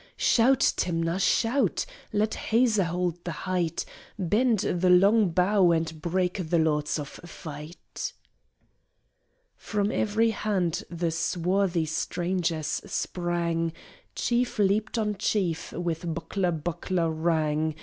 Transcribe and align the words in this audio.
"Shout, 0.17 0.61
Timnath, 0.77 1.21
shout! 1.21 1.85
Let 2.11 2.33
Hazor 2.33 2.85
hold 2.85 3.23
the 3.23 3.31
height, 3.45 3.85
Bend 4.17 4.57
the 4.61 4.89
long 4.89 5.29
bow 5.29 5.69
and 5.71 6.01
break 6.01 6.49
the 6.49 6.57
lords 6.57 6.97
of 6.97 7.07
fight!" 7.07 8.11
From 9.55 9.91
every 9.91 10.31
hand 10.31 10.83
the 10.89 11.11
swarthy 11.11 11.85
strangers 11.85 12.81
sprang, 12.83 13.73
Chief 14.15 14.57
leaped 14.57 14.97
on 14.97 15.17
chief, 15.17 15.71
with 15.71 16.11
buckler 16.15 16.51
buckler 16.51 17.11
rang! 17.11 17.75